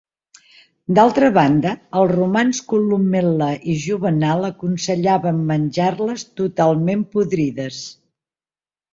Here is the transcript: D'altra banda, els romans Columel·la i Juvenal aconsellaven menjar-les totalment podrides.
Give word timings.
D'altra 0.99 1.27
banda, 1.33 1.73
els 1.99 2.13
romans 2.15 2.61
Columel·la 2.71 3.49
i 3.73 3.75
Juvenal 3.83 4.47
aconsellaven 4.49 5.43
menjar-les 5.51 6.23
totalment 6.41 7.05
podrides. 7.17 7.83